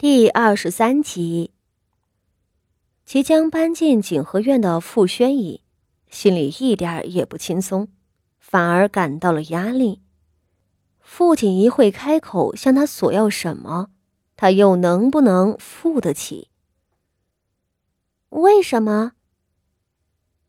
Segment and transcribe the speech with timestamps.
[0.00, 1.50] 第二十三集，
[3.04, 5.64] 即将搬进景和院的傅宣仪，
[6.08, 7.88] 心里一点也不轻松，
[8.38, 10.00] 反而感到了压力。
[11.00, 13.90] 傅锦仪会开口向他索要什么，
[14.36, 16.48] 他又能不能付得起？
[18.28, 19.14] 为什么？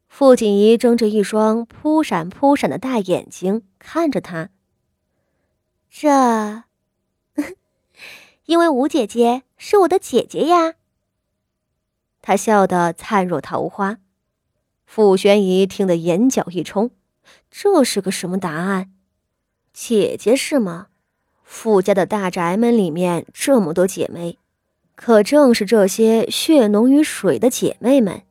[0.07, 4.51] 傅锦仪睁着一双扑闪扑闪的大眼睛看着他，
[5.89, 6.68] 这。
[8.49, 10.73] 因为吴姐姐是我的姐姐呀。
[12.19, 13.99] 她笑得灿若桃花。
[14.87, 16.89] 傅玄仪听得眼角一冲，
[17.51, 18.91] 这是个什么答案？
[19.71, 20.87] 姐姐是吗？
[21.43, 24.39] 傅家的大宅门里面这么多姐妹，
[24.95, 28.23] 可正是这些血浓于水的姐妹们，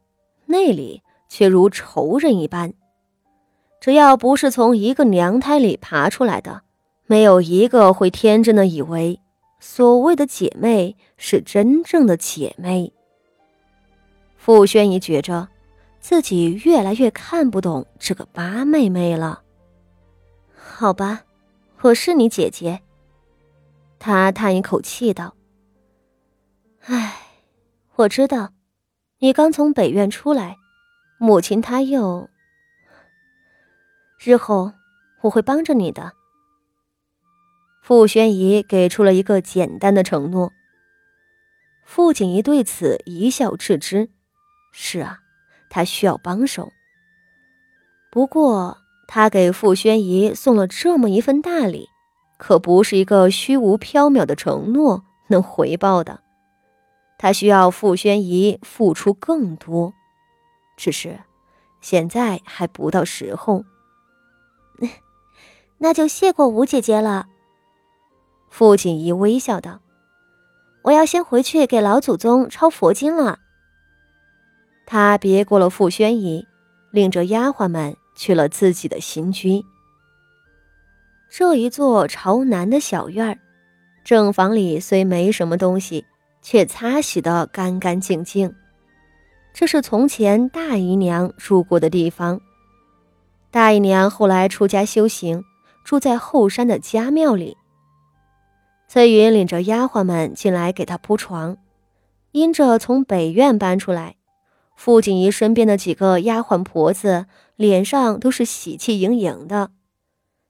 [0.47, 2.75] 内里却如仇人一般。
[3.81, 6.63] 只要不是从一个娘胎里爬出来的，
[7.07, 9.21] 没有一个会天真的以为。
[9.61, 12.93] 所谓的姐妹是真正的姐妹。
[14.37, 15.49] 傅宣仪觉着
[16.01, 19.43] 自己越来越看不懂这个八妹妹了。
[20.55, 21.23] 好吧，
[21.81, 22.81] 我是你姐姐。
[23.99, 25.35] 她叹一口气道
[26.87, 27.17] ：“唉，
[27.97, 28.53] 我知道，
[29.19, 30.57] 你刚从北院出来，
[31.19, 32.31] 母亲她又……
[34.21, 34.73] 日后
[35.23, 36.13] 我会帮着你的。”
[37.89, 40.53] 傅宣仪给出了一个简单的承诺。
[41.87, 44.11] 傅景仪对此一笑置之。
[44.73, 45.21] 是啊，
[45.71, 46.71] 他需要帮手。
[48.11, 51.89] 不过，他给傅宣仪送了这么一份大礼，
[52.37, 56.21] 可不是一个虚无缥缈的承诺能回报的。
[57.17, 59.95] 他需要傅宣仪付出更多，
[60.77, 61.21] 只是
[61.81, 63.65] 现在还不到时候。
[65.81, 67.29] 那就谢过吴姐姐了。
[68.51, 69.81] 傅锦仪微笑道
[70.83, 73.39] ：“我要先回去给老祖宗抄佛经了。”
[74.87, 76.47] 他别过了傅宣仪，
[76.91, 79.63] 领着丫鬟们去了自己的新居。
[81.31, 83.39] 这一座朝南的小院儿，
[84.03, 86.07] 正房里虽没什么东西，
[86.41, 88.55] 却擦洗得干干净净。
[89.53, 92.41] 这是从前大姨娘住过的地方。
[93.51, 95.45] 大姨娘后来出家修行，
[95.85, 97.57] 住在后山的家庙里。
[98.91, 101.59] 翠云领着丫鬟们进来给她铺床，
[102.33, 104.17] 因着从北院搬出来，
[104.75, 109.73] 傅锦仪身边的几个丫鬟婆子脸上都是喜气盈盈的。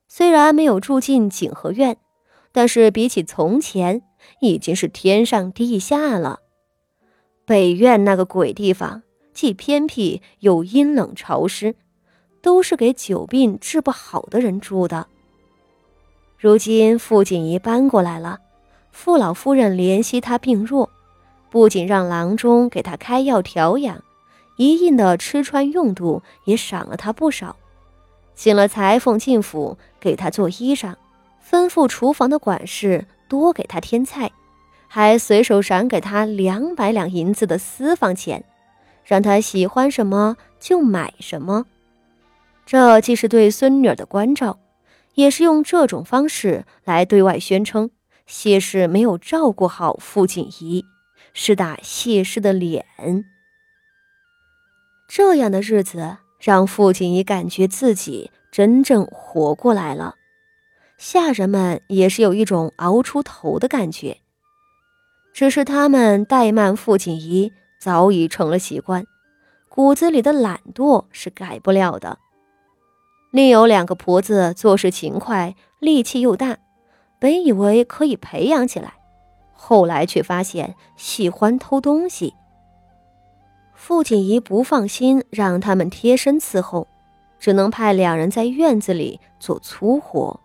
[0.06, 1.97] 虽然没有住进景和院，
[2.53, 4.03] 但是比起从前，
[4.41, 6.38] 已经是天上地下了。
[7.44, 9.03] 北院那个鬼地方，
[9.34, 11.75] 既偏僻又阴冷潮湿，
[12.41, 15.09] 都是给久病治不好的人住的。
[16.41, 18.38] 如今傅锦仪搬过来了，
[18.93, 20.88] 傅老夫人怜惜她病弱，
[21.50, 24.04] 不仅让郎中给她开药调养，
[24.56, 27.56] 一应的吃穿用度也赏了她不少，
[28.37, 30.94] 请了裁缝进府给她做衣裳，
[31.44, 34.31] 吩咐厨房的管事多给她添菜，
[34.87, 38.44] 还随手赏给她两百两银子的私房钱，
[39.04, 41.66] 让她喜欢什么就买什么。
[42.65, 44.60] 这既是对孙女儿的关照。
[45.19, 47.91] 也是用这种方式来对外宣称
[48.25, 50.84] 谢氏没有照顾好傅锦仪，
[51.34, 52.84] 是打谢氏的脸。
[55.09, 60.15] 这样的日子让傅锦仪感觉自己真正活过来了，
[60.99, 64.19] 下人们也是有一种熬出头的感觉。
[65.33, 69.05] 只是他们怠慢傅锦仪早已成了习惯，
[69.69, 72.21] 骨子里的懒惰是改不了的。
[73.31, 76.56] 另有两个婆子做事勤快，力气又大，
[77.19, 78.94] 本以为可以培养起来，
[79.53, 82.34] 后来却发现喜欢偷东西。
[83.75, 86.89] 傅锦仪不放心让他们贴身伺候，
[87.39, 90.41] 只能派两人在院子里做粗活。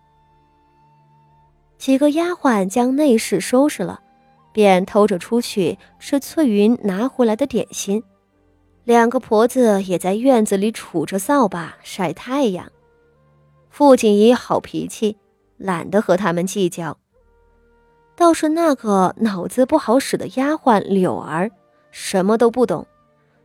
[1.78, 4.02] 几个丫鬟将内室收拾了，
[4.52, 8.04] 便偷着出去吃翠云拿回来的点心。
[8.86, 12.72] 两个婆子也在院子里杵着扫把晒太阳。
[13.70, 15.18] 傅锦仪好脾气，
[15.58, 16.98] 懒得和他们计较。
[18.16, 21.50] 倒是那个脑子不好使的丫鬟柳儿，
[21.92, 22.86] 什么都不懂，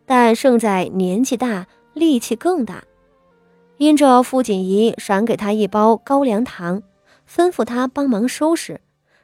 [0.04, 2.82] 但胜在年纪大，力气更大。
[3.76, 6.82] 因着傅锦仪赏给她一包高粱糖，
[7.30, 8.80] 吩咐她帮忙收拾，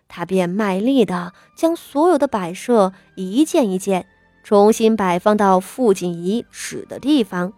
[0.06, 4.06] 她便卖力的将所有的摆设一件一件。
[4.44, 7.54] 重新摆放到傅锦仪指的地方，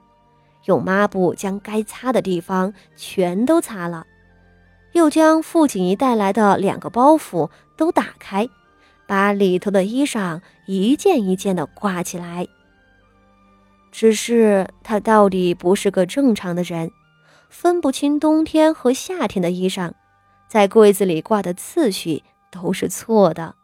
[0.67, 4.07] 用抹布将该擦的地方全都擦了，
[4.93, 8.49] 又将傅锦仪带来的两个包袱都打开，
[9.05, 12.47] 把里头的衣裳一件一件的挂起来。
[13.91, 16.93] 只是他到底不是个正常的人，
[17.49, 19.91] 分不清冬天和夏天的衣裳，
[20.47, 22.23] 在柜子里挂的次序
[22.53, 23.57] 都是错的。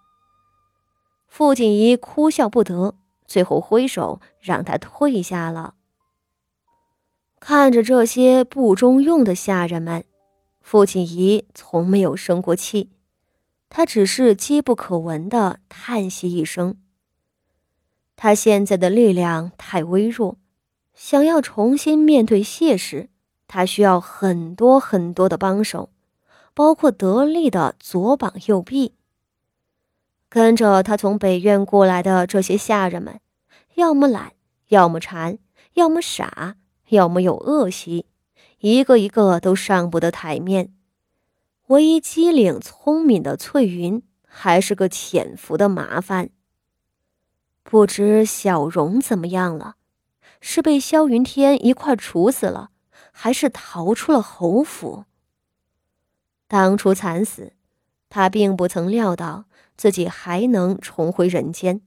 [1.28, 2.94] 傅锦仪哭笑不得，
[3.32, 5.72] 最后挥手让他退下了。
[7.40, 10.04] 看着这些不中用的下人们，
[10.60, 12.90] 傅锦仪从没有生过气，
[13.70, 16.76] 他只是机不可闻的叹息一声。
[18.16, 20.36] 他现在的力量太微弱，
[20.94, 23.08] 想要重新面对谢氏，
[23.48, 25.88] 他需要很多很多的帮手，
[26.52, 28.92] 包括得力的左膀右臂。
[30.32, 33.20] 跟着他从北院过来的这些下人们，
[33.74, 34.32] 要么懒，
[34.68, 35.36] 要么馋，
[35.74, 36.56] 要么傻，
[36.88, 38.06] 要么有恶习，
[38.60, 40.72] 一个一个都上不得台面。
[41.66, 46.30] 唯一机灵聪明的翠云，还是个潜伏的麻烦。
[47.62, 49.74] 不知小荣怎么样了？
[50.40, 52.70] 是被萧云天一块处死了，
[53.10, 55.04] 还是逃出了侯府？
[56.48, 57.52] 当初惨死，
[58.08, 59.44] 他并不曾料到。
[59.76, 61.80] 自己还能重回人间，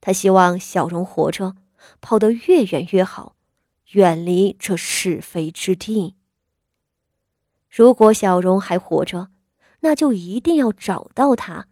[0.00, 1.56] 他希望小荣活着，
[2.00, 3.36] 跑得越远越好，
[3.92, 6.14] 远离这是非之地。
[7.68, 9.28] 如果小荣还活着，
[9.80, 11.66] 那就一定要找到他。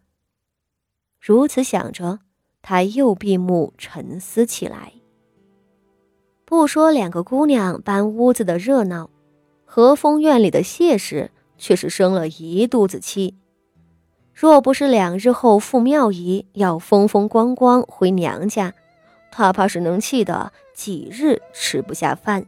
[1.19, 2.19] 如此想着，
[2.61, 4.93] 他又闭目沉思起来。
[6.45, 9.09] 不说两个姑娘搬屋子的热闹，
[9.65, 13.35] 和风院里的谢氏却是生了一肚子气。
[14.35, 18.73] 若不是两日后傅妙仪要风风光光回娘家，
[19.31, 22.45] 他怕是能气得几日吃不下饭。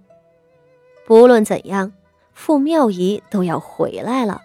[1.06, 1.94] 不论怎样，
[2.34, 4.42] 傅妙仪都要回来了。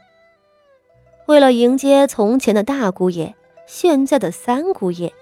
[1.27, 3.35] 为了迎接从前的大姑爷，
[3.67, 5.13] 现在的三姑爷，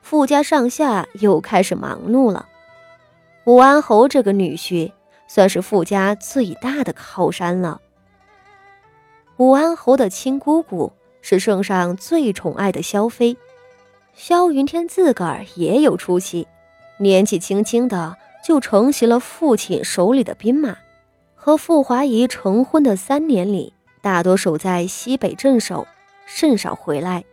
[0.00, 2.46] 傅家上下又开始忙碌了。
[3.44, 4.92] 武安侯这个女婿，
[5.26, 7.80] 算是傅家最大的靠山了。
[9.38, 10.92] 武安侯的亲姑姑。
[11.28, 13.36] 是圣上最宠爱的萧妃，
[14.14, 16.46] 萧云天自个儿也有出息，
[16.98, 20.76] 年纪轻轻的就承袭了父亲手里的兵马，
[21.34, 25.88] 和傅华仪成婚的三年里，大多守在西北镇守，
[26.26, 27.24] 甚少回来。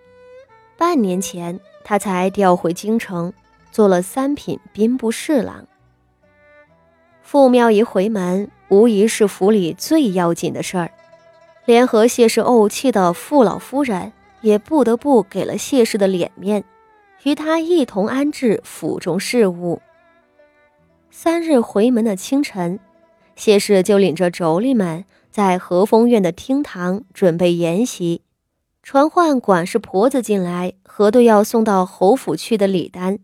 [0.75, 3.31] 半年前，他才调回京城，
[3.72, 5.68] 做了三品兵部侍郎。
[7.22, 10.89] 傅妙仪回门，无疑是府里最要紧的事儿。
[11.65, 14.12] 连和谢氏怄气的傅老夫人
[14.42, 16.63] 也不得不给了谢氏的脸面，
[17.24, 19.81] 与他一同安置府中事务。
[21.10, 22.80] 三日回门的清晨，
[23.36, 28.21] 谢氏就领着妯娌们在和风院的厅堂准备筵席，
[28.81, 33.19] 传唤管事婆子进来核对要送到侯府去的礼单，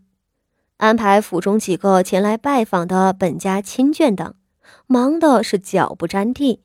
[0.78, 4.32] 安排府中几个前来拜访的本家亲眷等，
[4.86, 6.62] 忙的是脚不沾地。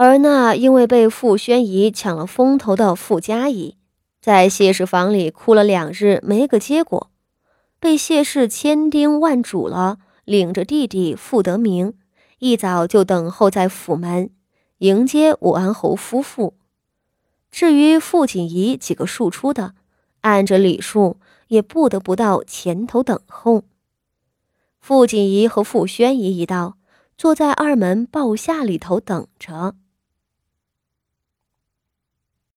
[0.00, 3.76] 而那因为被傅宣仪抢了风头的傅家仪，
[4.20, 7.10] 在谢氏房里哭了两日没个结果，
[7.80, 11.94] 被谢氏千叮万嘱了，领着弟弟傅德明
[12.38, 14.30] 一早就等候在府门
[14.78, 16.54] 迎接武安侯夫妇。
[17.50, 19.74] 至于傅锦仪几个庶出的，
[20.20, 21.16] 按着礼数
[21.48, 23.64] 也不得不到前头等候。
[24.78, 26.76] 傅锦仪和傅宣仪一道，
[27.16, 29.74] 坐在二门抱下里头等着。